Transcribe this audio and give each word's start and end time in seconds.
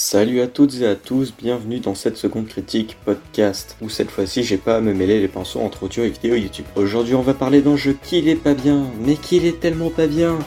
Salut 0.00 0.40
à 0.42 0.46
toutes 0.46 0.76
et 0.80 0.86
à 0.86 0.94
tous, 0.94 1.34
bienvenue 1.36 1.80
dans 1.80 1.96
cette 1.96 2.16
seconde 2.16 2.46
critique 2.46 2.96
podcast, 3.04 3.76
où 3.82 3.88
cette 3.88 4.12
fois-ci 4.12 4.44
j'ai 4.44 4.56
pas 4.56 4.76
à 4.76 4.80
me 4.80 4.94
mêler 4.94 5.18
les 5.20 5.26
pinceaux 5.26 5.58
entre 5.58 5.82
audio 5.82 6.04
et 6.04 6.08
vidéo 6.08 6.36
YouTube. 6.36 6.66
Aujourd'hui 6.76 7.16
on 7.16 7.20
va 7.20 7.34
parler 7.34 7.62
d'un 7.62 7.74
jeu 7.74 7.96
qui 8.00 8.18
est 8.28 8.36
pas 8.36 8.54
bien, 8.54 8.86
mais 9.04 9.16
qui 9.16 9.38
est 9.38 9.58
tellement 9.58 9.90
pas 9.90 10.06
bien, 10.06 10.38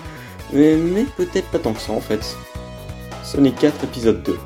mais, 0.53 0.77
mais 0.77 1.05
peut-être 1.17 1.51
pas 1.51 1.59
tant 1.59 1.73
que 1.73 1.81
ça 1.81 1.91
en 1.91 1.99
fait. 1.99 2.37
Sonic 3.25 3.57
4 3.57 3.83
épisode 3.83 4.23
2. 4.23 4.37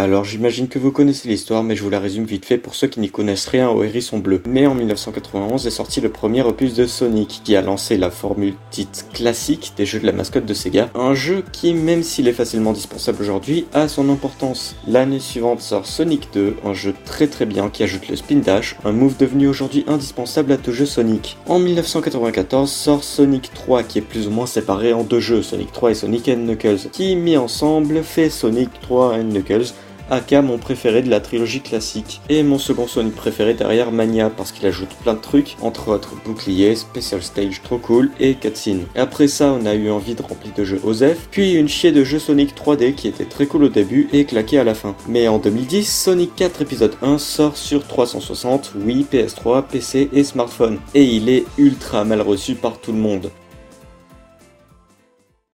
Alors 0.00 0.24
j'imagine 0.24 0.66
que 0.66 0.78
vous 0.78 0.92
connaissez 0.92 1.28
l'histoire, 1.28 1.62
mais 1.62 1.76
je 1.76 1.82
vous 1.82 1.90
la 1.90 2.00
résume 2.00 2.24
vite 2.24 2.46
fait 2.46 2.56
pour 2.56 2.74
ceux 2.74 2.86
qui 2.86 3.00
n'y 3.00 3.10
connaissent 3.10 3.48
rien 3.48 3.68
au 3.68 3.84
hérisson 3.84 4.18
bleu. 4.18 4.40
Mais 4.46 4.66
en 4.66 4.74
1991 4.74 5.66
est 5.66 5.70
sorti 5.70 6.00
le 6.00 6.08
premier 6.08 6.40
opus 6.40 6.72
de 6.72 6.86
Sonic, 6.86 7.42
qui 7.44 7.54
a 7.54 7.60
lancé 7.60 7.98
la 7.98 8.10
formule 8.10 8.54
dite 8.72 9.04
classique 9.12 9.74
des 9.76 9.84
jeux 9.84 10.00
de 10.00 10.06
la 10.06 10.12
mascotte 10.12 10.46
de 10.46 10.54
Sega. 10.54 10.88
Un 10.94 11.12
jeu 11.12 11.44
qui, 11.52 11.74
même 11.74 12.02
s'il 12.02 12.28
est 12.28 12.32
facilement 12.32 12.72
dispensable 12.72 13.20
aujourd'hui, 13.20 13.66
a 13.74 13.88
son 13.88 14.08
importance. 14.08 14.74
L'année 14.88 15.18
suivante 15.18 15.60
sort 15.60 15.84
Sonic 15.84 16.30
2, 16.32 16.56
un 16.64 16.72
jeu 16.72 16.94
très 17.04 17.26
très 17.26 17.44
bien 17.44 17.68
qui 17.68 17.82
ajoute 17.82 18.08
le 18.08 18.16
spin 18.16 18.36
dash, 18.36 18.76
un 18.86 18.92
move 18.92 19.18
devenu 19.18 19.48
aujourd'hui 19.48 19.84
indispensable 19.86 20.52
à 20.52 20.56
tout 20.56 20.72
jeu 20.72 20.86
Sonic. 20.86 21.36
En 21.46 21.58
1994 21.58 22.70
sort 22.70 23.04
Sonic 23.04 23.52
3, 23.52 23.82
qui 23.82 23.98
est 23.98 24.02
plus 24.02 24.28
ou 24.28 24.30
moins 24.30 24.46
séparé 24.46 24.94
en 24.94 25.04
deux 25.04 25.20
jeux, 25.20 25.42
Sonic 25.42 25.72
3 25.72 25.90
et 25.90 25.94
Sonic 25.94 26.26
Knuckles, 26.26 26.88
qui 26.90 27.16
mis 27.16 27.36
ensemble 27.36 28.02
fait 28.02 28.30
Sonic 28.30 28.70
3 28.80 29.18
Knuckles 29.18 29.74
aka 30.10 30.42
mon 30.42 30.58
préféré 30.58 31.02
de 31.02 31.10
la 31.10 31.20
trilogie 31.20 31.60
classique, 31.60 32.20
et 32.28 32.42
mon 32.42 32.58
second 32.58 32.86
Sonic 32.86 33.14
préféré 33.14 33.54
derrière 33.54 33.92
Mania 33.92 34.30
parce 34.30 34.52
qu'il 34.52 34.66
ajoute 34.66 34.90
plein 35.02 35.14
de 35.14 35.20
trucs, 35.20 35.56
entre 35.62 35.88
autres 35.88 36.14
bouclier, 36.24 36.74
special 36.74 37.22
stage 37.22 37.62
trop 37.62 37.78
cool 37.78 38.10
et 38.20 38.34
cutscene. 38.34 38.86
Après 38.94 39.28
ça, 39.28 39.52
on 39.52 39.66
a 39.66 39.74
eu 39.74 39.90
envie 39.90 40.14
de 40.14 40.22
remplir 40.22 40.52
de 40.54 40.64
jeux 40.64 40.80
OZEF, 40.84 41.28
puis 41.30 41.54
une 41.54 41.68
chier 41.68 41.92
de 41.92 42.04
jeux 42.04 42.18
Sonic 42.18 42.54
3D 42.54 42.94
qui 42.94 43.08
était 43.08 43.24
très 43.24 43.46
cool 43.46 43.64
au 43.64 43.68
début 43.68 44.08
et 44.12 44.24
claqué 44.24 44.58
à 44.58 44.64
la 44.64 44.74
fin. 44.74 44.94
Mais 45.08 45.28
en 45.28 45.38
2010, 45.38 45.84
Sonic 45.84 46.34
4 46.34 46.62
épisode 46.62 46.94
1 47.02 47.18
sort 47.18 47.56
sur 47.56 47.86
360, 47.86 48.72
Wii, 48.76 49.06
PS3, 49.10 49.64
PC 49.66 50.10
et 50.12 50.24
smartphone, 50.24 50.78
et 50.94 51.04
il 51.04 51.28
est 51.28 51.44
ultra 51.58 52.04
mal 52.04 52.20
reçu 52.20 52.54
par 52.54 52.80
tout 52.80 52.92
le 52.92 52.98
monde. 52.98 53.30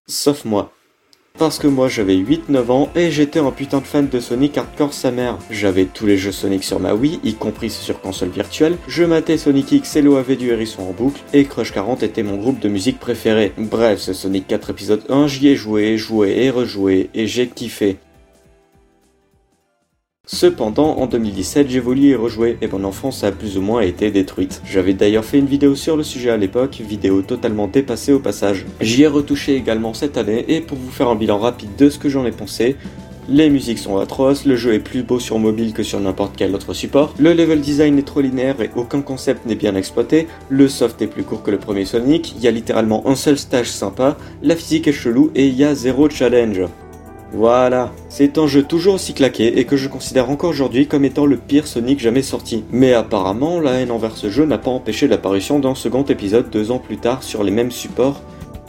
Sauf 0.07 0.45
moi. 0.45 0.71
Parce 1.37 1.59
que 1.59 1.67
moi 1.67 1.87
j'avais 1.87 2.15
8-9 2.15 2.71
ans 2.71 2.89
et 2.95 3.11
j'étais 3.11 3.39
un 3.39 3.51
putain 3.51 3.79
de 3.79 3.85
fan 3.85 4.07
de 4.07 4.19
Sonic 4.19 4.57
hardcore 4.57 4.93
sa 4.93 5.11
mère. 5.11 5.37
J'avais 5.51 5.85
tous 5.85 6.07
les 6.07 6.17
jeux 6.17 6.31
Sonic 6.31 6.63
sur 6.63 6.79
ma 6.79 6.95
Wii, 6.95 7.19
y 7.23 7.35
compris 7.35 7.69
sur 7.69 8.01
console 8.01 8.29
virtuelle, 8.29 8.77
je 8.87 9.03
matais 9.03 9.37
Sonic 9.37 9.71
X 9.71 9.97
et 9.97 10.01
l'OAV 10.01 10.35
du 10.35 10.49
hérisson 10.49 10.81
en 10.81 10.93
boucle, 10.93 11.21
et 11.33 11.45
Crush 11.45 11.73
40 11.73 12.01
était 12.01 12.23
mon 12.23 12.37
groupe 12.37 12.59
de 12.59 12.69
musique 12.69 12.99
préféré. 12.99 13.53
Bref, 13.57 13.99
ce 13.99 14.13
Sonic 14.13 14.47
4 14.47 14.71
épisode 14.71 15.03
1, 15.09 15.27
j'y 15.27 15.49
ai 15.49 15.55
joué, 15.55 15.97
joué 15.97 16.43
et 16.43 16.49
rejoué, 16.49 17.09
et 17.13 17.27
j'ai 17.27 17.47
kiffé. 17.47 17.97
Cependant, 20.29 20.97
en 20.97 21.05
2017, 21.05 21.69
j'ai 21.69 21.79
voulu 21.79 22.09
y 22.09 22.15
rejouer 22.15 22.57
et 22.61 22.67
mon 22.67 22.83
enfance 22.83 23.23
a 23.23 23.31
plus 23.31 23.57
ou 23.57 23.61
moins 23.61 23.79
été 23.79 24.11
détruite. 24.11 24.61
J'avais 24.65 24.93
d'ailleurs 24.93 25.23
fait 25.23 25.39
une 25.39 25.45
vidéo 25.45 25.73
sur 25.73 25.95
le 25.95 26.03
sujet 26.03 26.29
à 26.29 26.35
l'époque, 26.35 26.81
vidéo 26.85 27.21
totalement 27.21 27.67
dépassée 27.67 28.11
au 28.11 28.19
passage. 28.19 28.65
J'y 28.81 29.03
ai 29.03 29.07
retouché 29.07 29.55
également 29.55 29.93
cette 29.93 30.17
année 30.17 30.43
et 30.49 30.59
pour 30.59 30.77
vous 30.77 30.91
faire 30.91 31.07
un 31.07 31.15
bilan 31.15 31.37
rapide 31.37 31.77
de 31.77 31.89
ce 31.89 31.97
que 31.97 32.09
j'en 32.09 32.25
ai 32.25 32.31
pensé, 32.31 32.75
les 33.29 33.49
musiques 33.49 33.79
sont 33.79 33.97
atroces, 33.97 34.45
le 34.45 34.57
jeu 34.57 34.73
est 34.73 34.79
plus 34.79 35.03
beau 35.03 35.17
sur 35.17 35.39
mobile 35.39 35.71
que 35.71 35.83
sur 35.83 36.01
n'importe 36.01 36.33
quel 36.35 36.53
autre 36.53 36.73
support, 36.73 37.13
le 37.17 37.33
level 37.33 37.61
design 37.61 37.97
est 37.97 38.03
trop 38.03 38.19
linéaire 38.19 38.61
et 38.61 38.69
aucun 38.75 39.01
concept 39.01 39.45
n'est 39.45 39.55
bien 39.55 39.75
exploité, 39.75 40.27
le 40.49 40.67
soft 40.67 41.01
est 41.01 41.07
plus 41.07 41.23
court 41.23 41.41
que 41.41 41.51
le 41.51 41.57
premier 41.57 41.85
Sonic, 41.85 42.35
il 42.35 42.43
y 42.43 42.49
a 42.49 42.51
littéralement 42.51 43.07
un 43.07 43.15
seul 43.15 43.37
stage 43.37 43.69
sympa, 43.69 44.17
la 44.43 44.57
physique 44.57 44.89
est 44.89 44.93
chelou 44.93 45.31
et 45.35 45.47
il 45.47 45.55
y 45.55 45.63
a 45.63 45.73
zéro 45.73 46.09
challenge. 46.09 46.61
Voilà, 47.33 47.91
c'est 48.07 48.37
un 48.37 48.47
jeu 48.47 48.63
toujours 48.63 48.95
aussi 48.95 49.13
claqué 49.13 49.59
et 49.59 49.65
que 49.65 49.75
je 49.75 49.89
considère 49.89 50.29
encore 50.29 50.49
aujourd'hui 50.49 50.87
comme 50.87 51.03
étant 51.03 51.25
le 51.25 51.35
pire 51.35 51.67
Sonic 51.67 51.99
jamais 51.99 52.21
sorti. 52.21 52.63
Mais 52.71 52.93
apparemment, 52.93 53.59
la 53.59 53.73
haine 53.73 53.91
envers 53.91 54.15
ce 54.15 54.29
jeu 54.29 54.45
n'a 54.45 54.57
pas 54.57 54.71
empêché 54.71 55.07
l'apparition 55.07 55.59
d'un 55.59 55.75
second 55.75 56.03
épisode 56.03 56.49
deux 56.49 56.71
ans 56.71 56.79
plus 56.79 56.97
tard 56.97 57.23
sur 57.23 57.43
les 57.43 57.51
mêmes 57.51 57.71
supports, 57.71 58.21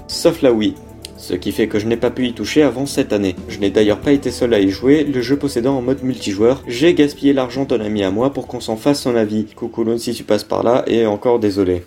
sauf 0.09 0.43
la 0.43 0.53
Wii. 0.53 0.75
Ce 1.17 1.35
qui 1.35 1.53
fait 1.53 1.69
que 1.69 1.79
je 1.79 1.87
n'ai 1.87 1.97
pas 1.97 2.11
pu 2.11 2.27
y 2.27 2.33
toucher 2.33 2.63
avant 2.63 2.87
cette 2.87 3.13
année. 3.13 3.37
Je 3.49 3.59
n'ai 3.59 3.71
d'ailleurs 3.71 4.01
pas 4.01 4.13
été 4.13 4.31
seul 4.31 4.55
à 4.55 4.61
y 4.61 4.71
jouer, 4.71 5.05
le 5.05 5.21
jeu 5.21 5.37
possédant 5.37 5.77
en 5.77 5.83
mode 5.83 6.03
multijoueur, 6.03 6.63
j'ai 6.67 6.95
gaspillé 6.95 7.33
l'argent 7.33 7.65
d'un 7.65 7.81
ami 7.81 8.03
à 8.03 8.11
moi 8.11 8.33
pour 8.33 8.47
qu'on 8.47 8.61
s'en 8.61 8.77
fasse 8.77 9.03
son 9.03 9.17
avis. 9.17 9.47
Coucou 9.57 9.85
si 9.99 10.13
tu 10.13 10.25
passes 10.25 10.45
par 10.45 10.63
là, 10.63 10.85
et 10.87 11.07
encore 11.07 11.39
désolé. 11.39 11.83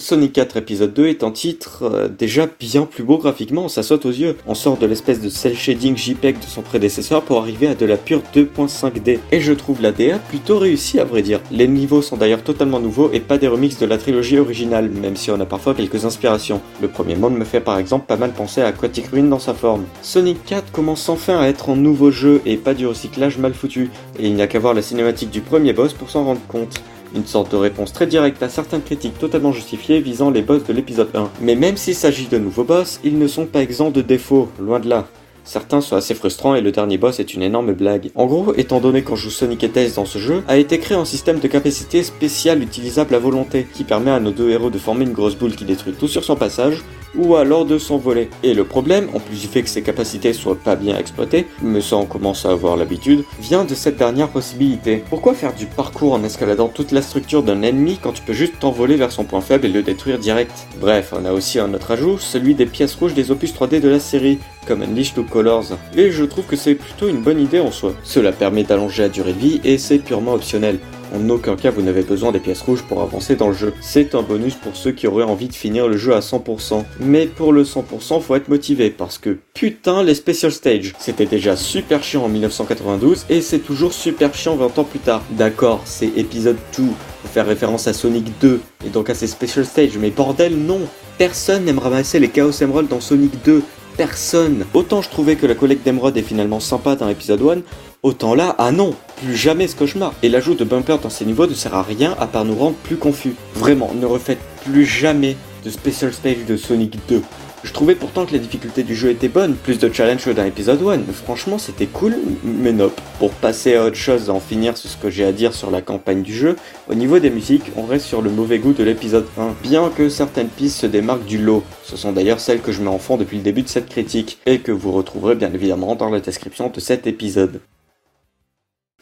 Sonic 0.00 0.32
4 0.32 0.56
épisode 0.56 0.94
2 0.94 1.08
est 1.08 1.22
un 1.22 1.30
titre 1.30 1.82
euh, 1.82 2.08
déjà 2.08 2.48
bien 2.58 2.86
plus 2.86 3.04
beau 3.04 3.18
graphiquement, 3.18 3.68
ça 3.68 3.82
saute 3.82 4.06
aux 4.06 4.10
yeux. 4.10 4.34
On 4.46 4.54
sort 4.54 4.78
de 4.78 4.86
l'espèce 4.86 5.20
de 5.20 5.28
cel 5.28 5.54
shading 5.54 5.94
JPEG 5.94 6.38
de 6.38 6.46
son 6.46 6.62
prédécesseur 6.62 7.20
pour 7.22 7.38
arriver 7.38 7.66
à 7.66 7.74
de 7.74 7.84
la 7.84 7.98
pure 7.98 8.22
2.5D. 8.34 9.18
Et 9.30 9.40
je 9.40 9.52
trouve 9.52 9.82
la 9.82 9.92
DA 9.92 10.18
plutôt 10.18 10.58
réussie 10.58 10.98
à 10.98 11.04
vrai 11.04 11.20
dire. 11.20 11.40
Les 11.50 11.68
niveaux 11.68 12.00
sont 12.00 12.16
d'ailleurs 12.16 12.42
totalement 12.42 12.80
nouveaux 12.80 13.10
et 13.12 13.20
pas 13.20 13.36
des 13.36 13.46
remixes 13.46 13.78
de 13.78 13.84
la 13.84 13.98
trilogie 13.98 14.38
originale, 14.38 14.88
même 14.88 15.16
si 15.16 15.30
on 15.30 15.38
a 15.38 15.44
parfois 15.44 15.74
quelques 15.74 16.06
inspirations. 16.06 16.62
Le 16.80 16.88
premier 16.88 17.14
monde 17.14 17.36
me 17.36 17.44
fait 17.44 17.60
par 17.60 17.78
exemple 17.78 18.06
pas 18.06 18.16
mal 18.16 18.32
penser 18.32 18.62
à 18.62 18.68
Aquatic 18.68 19.08
Ruin 19.08 19.24
dans 19.24 19.38
sa 19.38 19.52
forme. 19.52 19.84
Sonic 20.00 20.42
4 20.46 20.72
commence 20.72 21.10
enfin 21.10 21.40
à 21.40 21.46
être 21.46 21.68
un 21.68 21.76
nouveau 21.76 22.10
jeu 22.10 22.40
et 22.46 22.56
pas 22.56 22.72
du 22.72 22.86
recyclage 22.86 23.36
mal 23.36 23.52
foutu. 23.52 23.90
Et 24.18 24.28
il 24.28 24.34
n'y 24.34 24.42
a 24.42 24.46
qu'à 24.46 24.60
voir 24.60 24.72
la 24.72 24.82
cinématique 24.82 25.30
du 25.30 25.42
premier 25.42 25.74
boss 25.74 25.92
pour 25.92 26.08
s'en 26.08 26.24
rendre 26.24 26.40
compte 26.48 26.80
une 27.14 27.26
sorte 27.26 27.52
de 27.52 27.56
réponse 27.56 27.92
très 27.92 28.06
directe 28.06 28.42
à 28.42 28.48
certaines 28.48 28.82
critiques 28.82 29.18
totalement 29.18 29.52
justifiées 29.52 30.00
visant 30.00 30.30
les 30.30 30.42
boss 30.42 30.64
de 30.64 30.72
l'épisode 30.72 31.10
1. 31.14 31.30
Mais 31.40 31.54
même 31.54 31.76
s'il 31.76 31.94
s'agit 31.94 32.28
de 32.28 32.38
nouveaux 32.38 32.64
boss, 32.64 33.00
ils 33.04 33.18
ne 33.18 33.26
sont 33.26 33.46
pas 33.46 33.62
exempts 33.62 33.90
de 33.90 34.02
défauts, 34.02 34.48
loin 34.58 34.80
de 34.80 34.88
là. 34.88 35.06
Certains 35.44 35.80
sont 35.80 35.96
assez 35.96 36.14
frustrants 36.14 36.54
et 36.54 36.60
le 36.60 36.70
dernier 36.70 36.98
boss 36.98 37.18
est 37.18 37.34
une 37.34 37.42
énorme 37.42 37.72
blague. 37.72 38.10
En 38.14 38.26
gros, 38.26 38.54
étant 38.56 38.78
donné 38.78 39.02
qu'on 39.02 39.16
joue 39.16 39.30
Sonic 39.30 39.64
et 39.64 39.70
Tails 39.70 39.92
dans 39.96 40.04
ce 40.04 40.18
jeu, 40.18 40.42
a 40.46 40.58
été 40.58 40.78
créé 40.78 40.96
un 40.96 41.04
système 41.04 41.40
de 41.40 41.48
capacité 41.48 42.02
spéciale 42.02 42.62
utilisable 42.62 43.14
à 43.14 43.18
volonté, 43.18 43.66
qui 43.74 43.84
permet 43.84 44.10
à 44.10 44.20
nos 44.20 44.30
deux 44.30 44.50
héros 44.50 44.70
de 44.70 44.78
former 44.78 45.06
une 45.06 45.12
grosse 45.12 45.36
boule 45.36 45.56
qui 45.56 45.64
détruit 45.64 45.94
tout 45.94 46.08
sur 46.08 46.24
son 46.24 46.36
passage, 46.36 46.84
ou 47.16 47.36
alors 47.36 47.64
de 47.64 47.78
s'envoler. 47.78 48.30
Et 48.42 48.54
le 48.54 48.64
problème, 48.64 49.08
en 49.14 49.20
plus 49.20 49.40
du 49.40 49.46
fait 49.46 49.62
que 49.62 49.68
ses 49.68 49.82
capacités 49.82 50.32
soient 50.32 50.56
pas 50.56 50.76
bien 50.76 50.96
exploitées, 50.96 51.46
mais 51.62 51.80
ça 51.80 51.96
on 51.96 52.06
commence 52.06 52.46
à 52.46 52.50
avoir 52.50 52.76
l'habitude, 52.76 53.24
vient 53.40 53.64
de 53.64 53.74
cette 53.74 53.96
dernière 53.96 54.28
possibilité. 54.28 55.02
Pourquoi 55.08 55.34
faire 55.34 55.54
du 55.54 55.66
parcours 55.66 56.12
en 56.12 56.24
escaladant 56.24 56.68
toute 56.68 56.92
la 56.92 57.02
structure 57.02 57.42
d'un 57.42 57.62
ennemi 57.62 57.98
quand 58.02 58.12
tu 58.12 58.22
peux 58.22 58.32
juste 58.32 58.58
t'envoler 58.58 58.96
vers 58.96 59.12
son 59.12 59.24
point 59.24 59.40
faible 59.40 59.66
et 59.66 59.70
le 59.70 59.82
détruire 59.82 60.18
direct? 60.18 60.52
Bref, 60.80 61.12
on 61.16 61.24
a 61.24 61.32
aussi 61.32 61.58
un 61.58 61.72
autre 61.74 61.90
ajout, 61.90 62.18
celui 62.18 62.54
des 62.54 62.66
pièces 62.66 62.94
rouges 62.94 63.14
des 63.14 63.30
opus 63.30 63.54
3D 63.54 63.80
de 63.80 63.88
la 63.88 64.00
série, 64.00 64.38
comme 64.66 64.82
Unleashed 64.82 65.14
to 65.14 65.24
Colors. 65.24 65.76
Et 65.96 66.10
je 66.10 66.24
trouve 66.24 66.46
que 66.46 66.56
c'est 66.56 66.74
plutôt 66.74 67.08
une 67.08 67.22
bonne 67.22 67.40
idée 67.40 67.60
en 67.60 67.70
soi. 67.70 67.94
Cela 68.04 68.32
permet 68.32 68.64
d'allonger 68.64 69.02
la 69.02 69.08
durée 69.08 69.32
de 69.32 69.38
vie 69.38 69.60
et 69.64 69.78
c'est 69.78 69.98
purement 69.98 70.34
optionnel. 70.34 70.78
En 71.14 71.28
aucun 71.28 71.56
cas 71.56 71.70
vous 71.70 71.82
n'avez 71.82 72.02
besoin 72.02 72.32
des 72.32 72.38
pièces 72.38 72.62
rouges 72.62 72.82
pour 72.82 73.02
avancer 73.02 73.36
dans 73.36 73.48
le 73.48 73.54
jeu. 73.54 73.72
C'est 73.80 74.14
un 74.14 74.22
bonus 74.22 74.54
pour 74.54 74.76
ceux 74.76 74.92
qui 74.92 75.06
auraient 75.06 75.24
envie 75.24 75.48
de 75.48 75.54
finir 75.54 75.88
le 75.88 75.96
jeu 75.96 76.14
à 76.14 76.20
100%. 76.20 76.84
Mais 77.00 77.26
pour 77.26 77.52
le 77.52 77.64
100%, 77.64 78.20
faut 78.20 78.34
être 78.34 78.48
motivé 78.48 78.90
parce 78.90 79.18
que 79.18 79.38
putain 79.54 80.02
les 80.02 80.14
special 80.14 80.52
stage. 80.52 80.94
C'était 80.98 81.26
déjà 81.26 81.56
super 81.56 82.02
chiant 82.02 82.24
en 82.24 82.28
1992 82.28 83.26
et 83.28 83.40
c'est 83.40 83.58
toujours 83.58 83.92
super 83.92 84.34
chiant 84.34 84.56
20 84.56 84.78
ans 84.78 84.84
plus 84.84 84.98
tard. 84.98 85.22
D'accord, 85.32 85.82
c'est 85.84 86.10
épisode 86.16 86.58
2 86.76 86.84
pour 87.22 87.30
faire 87.30 87.46
référence 87.46 87.86
à 87.86 87.92
Sonic 87.92 88.26
2 88.40 88.60
et 88.86 88.88
donc 88.88 89.10
à 89.10 89.14
ses 89.14 89.26
special 89.26 89.66
stage, 89.66 89.98
mais 89.98 90.10
bordel 90.10 90.56
non 90.56 90.80
Personne 91.18 91.64
n'aime 91.64 91.78
ramasser 91.78 92.18
les 92.18 92.28
Chaos 92.28 92.62
Emerald 92.62 92.88
dans 92.88 93.00
Sonic 93.00 93.32
2, 93.44 93.62
personne 93.98 94.64
Autant 94.72 95.02
je 95.02 95.10
trouvais 95.10 95.36
que 95.36 95.46
la 95.46 95.54
collecte 95.54 95.84
d'émeraude 95.84 96.16
est 96.16 96.22
finalement 96.22 96.60
sympa 96.60 96.96
dans 96.96 97.06
l'épisode 97.06 97.42
1, 97.42 97.89
Autant 98.02 98.34
là, 98.34 98.54
ah 98.56 98.72
non, 98.72 98.94
plus 99.16 99.36
jamais 99.36 99.68
ce 99.68 99.76
cauchemar. 99.76 100.14
Et 100.22 100.30
l'ajout 100.30 100.54
de 100.54 100.64
bumper 100.64 100.96
dans 101.02 101.10
ces 101.10 101.26
niveaux 101.26 101.46
ne 101.46 101.52
sert 101.52 101.74
à 101.74 101.82
rien 101.82 102.16
à 102.18 102.26
part 102.26 102.46
nous 102.46 102.54
rendre 102.54 102.76
plus 102.76 102.96
confus. 102.96 103.34
Vraiment, 103.54 103.92
ne 103.94 104.06
refaites 104.06 104.40
plus 104.64 104.86
jamais 104.86 105.36
de 105.66 105.68
Special 105.68 106.10
Stage 106.10 106.46
de 106.48 106.56
Sonic 106.56 106.98
2. 107.10 107.20
Je 107.62 107.72
trouvais 107.74 107.94
pourtant 107.94 108.24
que 108.24 108.32
la 108.32 108.38
difficulté 108.38 108.84
du 108.84 108.94
jeu 108.94 109.10
était 109.10 109.28
bonne, 109.28 109.54
plus 109.54 109.78
de 109.78 109.92
challenge 109.92 110.24
que 110.24 110.30
dans 110.30 110.44
l'épisode 110.44 110.80
1. 110.82 111.12
Franchement, 111.12 111.58
c'était 111.58 111.84
cool, 111.84 112.16
mais 112.42 112.72
nope. 112.72 112.98
Pour 113.18 113.32
passer 113.32 113.74
à 113.74 113.84
autre 113.84 113.96
chose, 113.96 114.30
en 114.30 114.40
finir 114.40 114.78
sur 114.78 114.88
ce 114.88 114.96
que 114.96 115.10
j'ai 115.10 115.26
à 115.26 115.32
dire 115.32 115.52
sur 115.52 115.70
la 115.70 115.82
campagne 115.82 116.22
du 116.22 116.34
jeu, 116.34 116.56
au 116.88 116.94
niveau 116.94 117.18
des 117.18 117.28
musiques, 117.28 117.70
on 117.76 117.82
reste 117.82 118.06
sur 118.06 118.22
le 118.22 118.30
mauvais 118.30 118.60
goût 118.60 118.72
de 118.72 118.82
l'épisode 118.82 119.26
1, 119.36 119.56
bien 119.62 119.90
que 119.94 120.08
certaines 120.08 120.48
pistes 120.48 120.78
se 120.78 120.86
démarquent 120.86 121.26
du 121.26 121.36
lot. 121.36 121.62
Ce 121.84 121.98
sont 121.98 122.12
d'ailleurs 122.12 122.40
celles 122.40 122.62
que 122.62 122.72
je 122.72 122.80
mets 122.80 122.88
en 122.88 122.98
fond 122.98 123.18
depuis 123.18 123.36
le 123.36 123.42
début 123.42 123.60
de 123.60 123.68
cette 123.68 123.90
critique, 123.90 124.38
et 124.46 124.60
que 124.60 124.72
vous 124.72 124.92
retrouverez 124.92 125.34
bien 125.34 125.52
évidemment 125.52 125.96
dans 125.96 126.08
la 126.08 126.20
description 126.20 126.70
de 126.74 126.80
cet 126.80 127.06
épisode. 127.06 127.60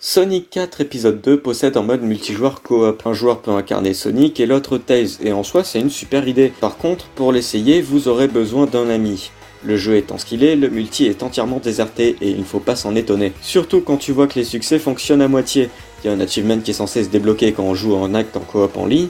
Sonic 0.01 0.51
4 0.51 0.81
épisode 0.81 1.21
2 1.23 1.41
possède 1.41 1.77
un 1.77 1.83
mode 1.83 2.03
multijoueur 2.03 2.63
coop. 2.63 3.03
Un 3.05 3.13
joueur 3.15 3.41
peut 3.41 3.51
incarner 3.51 3.95
Sonic 3.95 4.39
et 4.39 4.47
l'autre 4.47 4.79
Tails, 4.79 5.19
et 5.25 5.33
en 5.33 5.43
soi 5.43 5.65
c'est 5.65 5.81
une 5.81 5.91
super 5.91 6.29
idée. 6.29 6.53
Par 6.61 6.77
contre, 6.77 7.07
pour 7.17 7.33
l'essayer, 7.33 7.83
vous 7.83 8.07
aurez 8.07 8.29
besoin 8.29 8.67
d'un 8.67 8.91
ami. 8.91 9.33
Le 9.65 9.77
jeu 9.77 9.97
étant 9.97 10.17
ce 10.17 10.25
qu'il 10.25 10.45
est, 10.45 10.55
le 10.55 10.69
multi 10.71 11.07
est 11.07 11.25
entièrement 11.25 11.59
déserté 11.59 12.17
et 12.21 12.31
il 12.31 12.39
ne 12.39 12.45
faut 12.45 12.61
pas 12.61 12.77
s'en 12.77 12.95
étonner. 12.95 13.33
Surtout 13.43 13.81
quand 13.81 13.97
tu 13.97 14.13
vois 14.13 14.29
que 14.29 14.39
les 14.39 14.45
succès 14.45 14.79
fonctionnent 14.79 15.21
à 15.21 15.27
moitié. 15.27 15.69
Il 16.05 16.07
y 16.07 16.11
a 16.11 16.13
un 16.13 16.21
achievement 16.21 16.61
qui 16.61 16.71
est 16.71 16.75
censé 16.75 17.03
se 17.03 17.09
débloquer 17.09 17.51
quand 17.51 17.65
on 17.65 17.75
joue 17.75 17.97
en 17.97 18.15
acte 18.15 18.37
en 18.37 18.41
coop 18.41 18.77
en 18.77 18.87
ligne, 18.87 19.09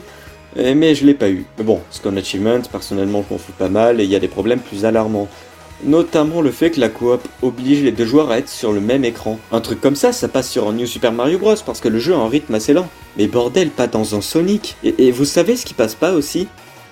eh, 0.55 0.73
mais 0.73 0.95
je 0.95 1.05
l'ai 1.05 1.13
pas 1.13 1.29
eu. 1.29 1.45
Mais 1.59 1.63
bon, 1.63 1.81
comme 2.01 2.17
achievement, 2.17 2.61
personnellement 2.71 3.23
je 3.29 3.35
m'en 3.35 3.39
pas 3.59 3.69
mal 3.69 4.01
et 4.01 4.05
il 4.05 4.09
y 4.09 4.15
a 4.15 4.19
des 4.19 4.27
problèmes 4.27 4.59
plus 4.59 4.85
alarmants. 4.85 5.27
Notamment 5.83 6.41
le 6.41 6.51
fait 6.51 6.71
que 6.71 6.79
la 6.79 6.89
coop 6.89 7.25
oblige 7.41 7.83
les 7.83 7.93
deux 7.93 8.05
joueurs 8.05 8.31
à 8.31 8.39
être 8.39 8.49
sur 8.49 8.73
le 8.73 8.81
même 8.81 9.05
écran. 9.05 9.39
Un 9.51 9.61
truc 9.61 9.79
comme 9.79 9.95
ça, 9.95 10.11
ça 10.11 10.27
passe 10.27 10.49
sur 10.49 10.67
un 10.67 10.73
New 10.73 10.85
Super 10.85 11.13
Mario 11.13 11.39
Bros 11.39 11.55
parce 11.65 11.79
que 11.79 11.87
le 11.87 11.99
jeu 11.99 12.13
a 12.13 12.17
un 12.17 12.27
rythme 12.27 12.55
assez 12.55 12.73
lent. 12.73 12.89
Mais 13.17 13.27
bordel, 13.27 13.69
pas 13.69 13.87
dans 13.87 14.15
un 14.15 14.21
Sonic. 14.21 14.75
Et, 14.83 15.11
vous 15.11 15.25
savez 15.25 15.55
ce 15.55 15.65
qui 15.65 15.73
passe 15.73 15.95
pas 15.95 16.13
aussi? 16.13 16.47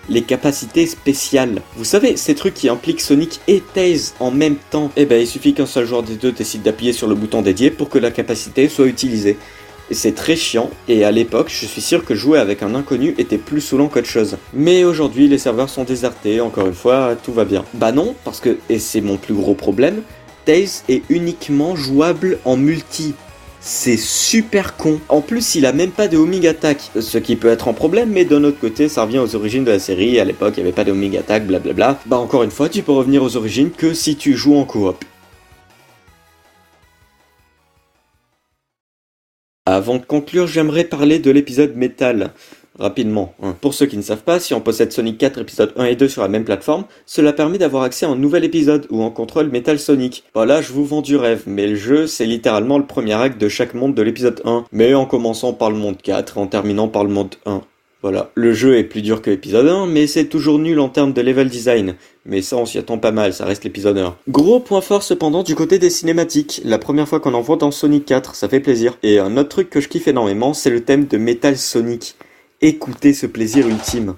Les 0.09 0.21
capacités 0.21 0.87
spéciales. 0.87 1.61
Vous 1.75 1.83
savez, 1.83 2.15
ces 2.15 2.33
trucs 2.33 2.53
qui 2.53 2.69
impliquent 2.69 3.01
Sonic 3.01 3.41
et 3.49 3.61
Tails 3.73 4.13
en 4.21 4.31
même 4.31 4.55
temps. 4.69 4.89
Eh 4.95 5.05
ben, 5.05 5.19
il 5.19 5.27
suffit 5.27 5.53
qu'un 5.53 5.65
seul 5.65 5.85
joueur 5.85 6.01
des 6.01 6.15
deux 6.15 6.31
décide 6.31 6.61
d'appuyer 6.61 6.93
sur 6.93 7.07
le 7.07 7.15
bouton 7.15 7.41
dédié 7.41 7.71
pour 7.71 7.89
que 7.89 7.99
la 7.99 8.09
capacité 8.09 8.69
soit 8.69 8.85
utilisée 8.85 9.37
c'est 9.91 10.15
très 10.15 10.35
chiant, 10.35 10.69
et 10.87 11.03
à 11.03 11.11
l'époque, 11.11 11.47
je 11.49 11.65
suis 11.65 11.81
sûr 11.81 12.03
que 12.03 12.15
jouer 12.15 12.39
avec 12.39 12.63
un 12.63 12.75
inconnu 12.75 13.15
était 13.17 13.37
plus 13.37 13.61
saoulant 13.61 13.87
qu'autre 13.87 14.07
chose. 14.07 14.37
Mais 14.53 14.83
aujourd'hui, 14.83 15.27
les 15.27 15.37
serveurs 15.37 15.69
sont 15.69 15.83
désertés, 15.83 16.41
encore 16.41 16.67
une 16.67 16.73
fois, 16.73 17.15
tout 17.21 17.33
va 17.33 17.45
bien. 17.45 17.63
Bah 17.73 17.91
non, 17.91 18.15
parce 18.23 18.39
que, 18.39 18.57
et 18.69 18.79
c'est 18.79 19.01
mon 19.01 19.17
plus 19.17 19.33
gros 19.33 19.53
problème, 19.53 20.01
Tails 20.45 20.83
est 20.87 21.03
uniquement 21.09 21.75
jouable 21.75 22.39
en 22.45 22.57
multi. 22.57 23.13
C'est 23.59 23.97
super 23.97 24.77
con. 24.77 24.99
En 25.09 25.19
plus, 25.19 25.55
il 25.55 25.65
a 25.65 25.73
même 25.73 25.91
pas 25.91 26.07
de 26.07 26.15
homing 26.15 26.47
attack, 26.47 26.91
ce 26.99 27.17
qui 27.17 27.35
peut 27.35 27.49
être 27.49 27.67
un 27.67 27.73
problème, 27.73 28.11
mais 28.11 28.23
d'un 28.23 28.43
autre 28.43 28.59
côté, 28.59 28.87
ça 28.87 29.03
revient 29.03 29.19
aux 29.19 29.35
origines 29.35 29.65
de 29.65 29.71
la 29.71 29.79
série. 29.79 30.19
À 30.19 30.23
l'époque, 30.23 30.53
il 30.55 30.61
n'y 30.61 30.67
avait 30.67 30.75
pas 30.75 30.85
de 30.85 30.91
homing 30.91 31.17
attack, 31.17 31.45
blablabla. 31.45 31.99
Bah 32.05 32.17
encore 32.17 32.43
une 32.43 32.51
fois, 32.51 32.69
tu 32.69 32.81
peux 32.81 32.93
revenir 32.93 33.23
aux 33.23 33.35
origines 33.35 33.71
que 33.71 33.93
si 33.93 34.15
tu 34.15 34.35
joues 34.35 34.55
en 34.55 34.63
coop. 34.63 35.03
Avant 39.87 39.99
de 39.99 40.05
conclure, 40.05 40.47
j'aimerais 40.47 40.83
parler 40.83 41.17
de 41.17 41.31
l'épisode 41.31 41.77
métal. 41.77 42.31
Rapidement. 42.77 43.33
Hein. 43.41 43.55
Pour 43.61 43.73
ceux 43.73 43.85
qui 43.85 43.95
ne 43.95 44.01
savent 44.01 44.23
pas, 44.23 44.37
si 44.37 44.53
on 44.53 44.59
possède 44.59 44.91
Sonic 44.91 45.17
4 45.17 45.39
épisode 45.39 45.71
1 45.77 45.85
et 45.85 45.95
2 45.95 46.09
sur 46.09 46.23
la 46.23 46.27
même 46.27 46.43
plateforme, 46.43 46.83
cela 47.05 47.31
permet 47.31 47.57
d'avoir 47.57 47.83
accès 47.83 48.05
à 48.05 48.09
un 48.09 48.17
nouvel 48.17 48.43
épisode 48.43 48.85
où 48.89 49.01
on 49.01 49.09
contrôle 49.11 49.47
Metal 49.47 49.79
Sonic. 49.79 50.25
Voilà, 50.33 50.61
je 50.61 50.73
vous 50.73 50.83
vends 50.83 51.01
du 51.01 51.15
rêve, 51.15 51.43
mais 51.47 51.67
le 51.67 51.77
jeu, 51.77 52.05
c'est 52.05 52.25
littéralement 52.25 52.77
le 52.77 52.85
premier 52.85 53.13
acte 53.13 53.39
de 53.39 53.47
chaque 53.47 53.75
monde 53.75 53.95
de 53.95 54.01
l'épisode 54.01 54.41
1, 54.43 54.65
mais 54.73 54.93
en 54.93 55.05
commençant 55.05 55.53
par 55.53 55.71
le 55.71 55.77
monde 55.77 56.01
4 56.01 56.35
et 56.35 56.41
en 56.41 56.47
terminant 56.47 56.89
par 56.89 57.05
le 57.05 57.09
monde 57.09 57.35
1. 57.45 57.61
Voilà, 58.03 58.29
le 58.35 58.53
jeu 58.53 58.77
est 58.77 58.83
plus 58.83 59.01
dur 59.01 59.23
que 59.23 59.31
l'épisode 59.31 59.67
1, 59.67 59.87
mais 59.87 60.05
c'est 60.05 60.25
toujours 60.25 60.59
nul 60.59 60.79
en 60.79 60.87
termes 60.87 61.13
de 61.13 61.21
level 61.21 61.49
design. 61.49 61.95
Mais 62.25 62.43
ça, 62.43 62.55
on 62.57 62.65
s'y 62.67 62.77
attend 62.77 62.99
pas 62.99 63.11
mal, 63.11 63.33
ça 63.33 63.45
reste 63.45 63.63
l'épisode 63.63 63.97
1. 63.97 64.15
Gros 64.29 64.59
point 64.59 64.81
fort 64.81 65.01
cependant 65.01 65.41
du 65.41 65.55
côté 65.55 65.79
des 65.79 65.89
cinématiques. 65.89 66.61
La 66.63 66.77
première 66.77 67.07
fois 67.07 67.19
qu'on 67.19 67.33
en 67.33 67.41
voit 67.41 67.55
dans 67.55 67.71
Sonic 67.71 68.05
4, 68.05 68.35
ça 68.35 68.49
fait 68.49 68.59
plaisir. 68.59 68.97
Et 69.01 69.17
un 69.17 69.35
autre 69.35 69.49
truc 69.49 69.71
que 69.71 69.81
je 69.81 69.87
kiffe 69.87 70.07
énormément, 70.07 70.53
c'est 70.53 70.69
le 70.69 70.81
thème 70.81 71.07
de 71.07 71.17
Metal 71.17 71.57
Sonic. 71.57 72.15
Écoutez 72.61 73.13
ce 73.13 73.25
plaisir 73.25 73.67
ultime. 73.67 74.15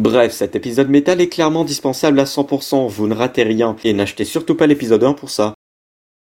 Bref, 0.00 0.32
cet 0.32 0.56
épisode 0.56 0.88
métal 0.88 1.20
est 1.20 1.28
clairement 1.28 1.62
dispensable 1.62 2.20
à 2.20 2.24
100%, 2.24 2.88
vous 2.88 3.06
ne 3.06 3.14
ratez 3.14 3.42
rien, 3.42 3.76
et 3.84 3.92
n'achetez 3.92 4.24
surtout 4.24 4.54
pas 4.54 4.66
l'épisode 4.66 5.04
1 5.04 5.12
pour 5.12 5.28
ça. 5.28 5.52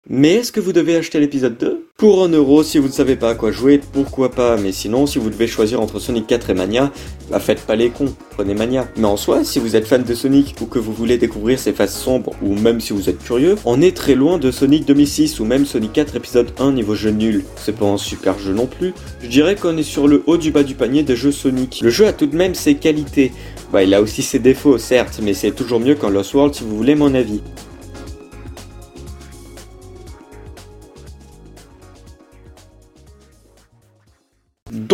Mais 0.08 0.34
est-ce 0.34 0.52
que 0.52 0.60
vous 0.60 0.72
devez 0.72 0.94
acheter 0.94 1.18
l'épisode 1.18 1.58
2 1.58 1.86
Pour 1.96 2.22
1 2.22 2.28
euro, 2.28 2.62
si 2.62 2.78
vous 2.78 2.86
ne 2.86 2.92
savez 2.92 3.16
pas 3.16 3.30
à 3.30 3.34
quoi 3.34 3.50
jouer, 3.50 3.80
pourquoi 3.92 4.30
pas, 4.30 4.56
mais 4.56 4.70
sinon, 4.70 5.04
si 5.04 5.18
vous 5.18 5.30
devez 5.30 5.48
choisir 5.48 5.80
entre 5.80 5.98
Sonic 5.98 6.28
4 6.28 6.50
et 6.50 6.54
Mania, 6.54 6.92
bah 7.28 7.40
faites 7.40 7.62
pas 7.62 7.74
les 7.74 7.90
cons, 7.90 8.14
prenez 8.30 8.54
Mania. 8.54 8.86
Mais 8.96 9.06
en 9.06 9.16
soi, 9.16 9.42
si 9.42 9.58
vous 9.58 9.74
êtes 9.74 9.84
fan 9.84 10.04
de 10.04 10.14
Sonic 10.14 10.54
ou 10.60 10.66
que 10.66 10.78
vous 10.78 10.92
voulez 10.92 11.18
découvrir 11.18 11.58
ses 11.58 11.72
faces 11.72 12.00
sombres, 12.00 12.34
ou 12.40 12.54
même 12.54 12.80
si 12.80 12.92
vous 12.92 13.10
êtes 13.10 13.18
curieux, 13.18 13.56
on 13.64 13.82
est 13.82 13.96
très 13.96 14.14
loin 14.14 14.38
de 14.38 14.52
Sonic 14.52 14.86
2006 14.86 15.40
ou 15.40 15.44
même 15.44 15.66
Sonic 15.66 15.92
4 15.94 16.14
épisode 16.14 16.52
1 16.56 16.70
niveau 16.70 16.94
jeu 16.94 17.10
nul. 17.10 17.42
C'est 17.56 17.74
pas 17.74 17.86
un 17.86 17.98
super 17.98 18.38
jeu 18.38 18.52
non 18.52 18.66
plus, 18.66 18.94
je 19.24 19.26
dirais 19.26 19.56
qu'on 19.56 19.76
est 19.76 19.82
sur 19.82 20.06
le 20.06 20.22
haut 20.28 20.36
du 20.36 20.52
bas 20.52 20.62
du 20.62 20.76
panier 20.76 21.02
des 21.02 21.16
jeux 21.16 21.32
Sonic. 21.32 21.80
Le 21.82 21.90
jeu 21.90 22.06
a 22.06 22.12
tout 22.12 22.26
de 22.26 22.36
même 22.36 22.54
ses 22.54 22.76
qualités, 22.76 23.32
bah 23.72 23.82
il 23.82 23.92
a 23.92 24.00
aussi 24.00 24.22
ses 24.22 24.38
défauts 24.38 24.78
certes, 24.78 25.18
mais 25.20 25.34
c'est 25.34 25.50
toujours 25.50 25.80
mieux 25.80 25.96
qu'en 25.96 26.10
Lost 26.10 26.32
World 26.34 26.54
si 26.54 26.62
vous 26.62 26.76
voulez 26.76 26.94
mon 26.94 27.12
avis. 27.12 27.40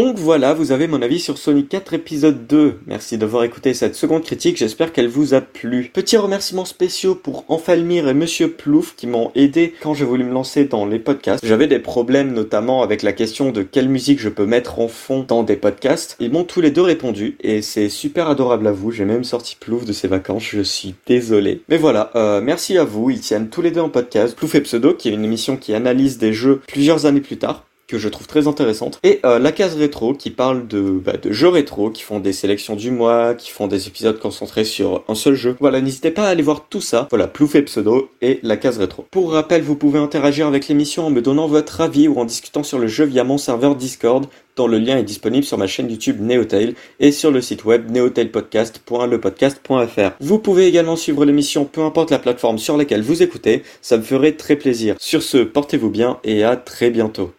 Donc 0.03 0.19
voilà, 0.19 0.53
vous 0.53 0.73
avez 0.73 0.89
mon 0.89 1.01
avis 1.01 1.21
sur 1.21 1.39
Sonic 1.39 1.69
4 1.69 1.95
épisode 1.95 2.49
2. 2.49 2.81
Merci 2.89 3.19
d'avoir 3.19 3.45
écouté 3.45 3.73
cette 3.73 3.95
seconde 3.95 4.25
critique, 4.25 4.57
j'espère 4.57 4.93
qu'elle 4.93 5.07
vous 5.07 5.33
a 5.33 5.41
plu. 5.41 5.93
Petit 5.95 6.17
remerciements 6.17 6.65
spéciaux 6.65 7.15
pour 7.15 7.45
Enfalmir 7.47 8.09
et 8.09 8.13
Monsieur 8.13 8.51
Plouf 8.51 8.97
qui 8.97 9.07
m'ont 9.07 9.31
aidé 9.37 9.75
quand 9.81 9.95
j'ai 9.95 10.05
voulu 10.05 10.25
me 10.25 10.33
lancer 10.33 10.65
dans 10.65 10.87
les 10.87 10.99
podcasts. 10.99 11.47
J'avais 11.47 11.69
des 11.69 11.79
problèmes 11.79 12.33
notamment 12.33 12.83
avec 12.83 13.03
la 13.03 13.13
question 13.13 13.53
de 13.53 13.63
quelle 13.63 13.89
musique 13.89 14.19
je 14.19 14.29
peux 14.29 14.45
mettre 14.45 14.81
en 14.81 14.89
fond 14.89 15.25
dans 15.27 15.45
des 15.45 15.55
podcasts. 15.55 16.17
Ils 16.19 16.33
m'ont 16.33 16.43
tous 16.43 16.61
les 16.61 16.73
deux 16.73 16.83
répondu 16.83 17.37
et 17.41 17.63
c'est 17.63 17.89
super 17.89 18.29
adorable 18.29 18.67
à 18.67 18.73
vous. 18.73 18.91
J'ai 18.91 19.05
même 19.05 19.23
sorti 19.23 19.55
Plouf 19.55 19.85
de 19.85 19.93
ses 19.93 20.09
vacances, 20.09 20.43
je 20.43 20.63
suis 20.63 20.97
désolé. 21.07 21.63
Mais 21.69 21.79
voilà, 21.79 22.11
euh, 22.17 22.41
merci 22.41 22.77
à 22.77 22.83
vous, 22.83 23.11
ils 23.11 23.21
tiennent 23.21 23.51
tous 23.51 23.63
les 23.63 23.71
deux 23.71 23.81
en 23.81 23.89
podcast. 23.89 24.35
Plouf 24.35 24.57
et 24.57 24.63
Pseudo 24.63 24.95
qui 24.95 25.11
est 25.11 25.13
une 25.13 25.25
émission 25.25 25.57
qui 25.57 25.75
analyse 25.75 26.19
des 26.19 26.33
jeux 26.33 26.61
plusieurs 26.67 27.07
années 27.07 27.21
plus 27.21 27.37
tard 27.37 27.63
que 27.93 27.99
je 27.99 28.09
trouve 28.09 28.27
très 28.27 28.49
intéressante. 28.49 28.99
Et 29.03 29.21
euh, 29.27 29.39
la 29.39 29.53
case 29.53 29.77
rétro 29.77 30.15
qui 30.15 30.31
parle 30.31 30.67
de, 30.67 30.81
bah, 30.81 31.19
de 31.21 31.31
jeux 31.31 31.49
rétro, 31.49 31.91
qui 31.91 32.03
font 32.03 32.21
des 32.21 32.33
sélections 32.33 32.75
du 32.75 32.91
mois, 32.91 33.35
qui 33.35 33.51
font 33.51 33.67
des 33.67 33.87
épisodes 33.87 34.19
concentrés 34.19 34.65
sur 34.65 35.05
un 35.09 35.15
seul 35.15 35.35
jeu. 35.35 35.57
Voilà, 35.61 35.83
n'hésitez 35.83 36.11
pas 36.11 36.25
à 36.25 36.29
aller 36.29 36.43
voir 36.43 36.69
tout 36.71 36.81
ça. 36.81 37.07
Voilà, 37.11 37.27
Plouf 37.27 37.55
et 37.55 37.61
Pseudo 37.61 38.09
et 38.23 38.41
la 38.43 38.57
case 38.57 38.79
rétro. 38.79 39.05
Pour 39.11 39.33
rappel, 39.33 39.61
vous 39.61 39.77
pouvez 39.77 39.99
interagir 39.99 40.47
avec 40.47 40.69
l'émission 40.69 41.07
en 41.07 41.11
me 41.11 41.21
donnant 41.21 41.49
votre 41.49 41.83
avis 41.83 42.09
ou 42.09 42.19
en 42.19 42.25
discutant 42.25 42.63
sur 42.63 42.79
le 42.79 42.87
jeu 42.87 43.05
via 43.05 43.25
mon 43.25 43.37
serveur 43.37 43.77
Discord 43.77 44.25
dont 44.57 44.67
le 44.67 44.79
lien 44.79 44.97
est 44.97 45.03
disponible 45.03 45.45
sur 45.45 45.59
ma 45.59 45.67
chaîne 45.67 45.91
YouTube 45.91 46.17
Neotail 46.21 46.75
et 47.01 47.13
sur 47.13 47.31
le 47.31 47.43
site 47.43 47.65
web 47.65 47.91
neotailpodcast.lepodcast.fr. 47.91 50.11
Vous 50.21 50.39
pouvez 50.39 50.67
également 50.67 50.97
suivre 50.97 51.25
l'émission 51.25 51.65
peu 51.65 51.81
importe 51.83 52.11
la 52.11 52.19
plateforme 52.19 52.59
sur 52.59 52.77
laquelle 52.77 53.01
vous 53.03 53.23
écoutez, 53.23 53.63
ça 53.81 53.97
me 53.97 54.03
ferait 54.03 54.33
très 54.33 54.57
plaisir. 54.57 54.97
Sur 54.99 55.23
ce, 55.23 55.39
portez-vous 55.39 55.91
bien 55.91 56.19
et 56.25 56.43
à 56.45 56.57
très 56.57 56.91
bientôt. 56.91 57.31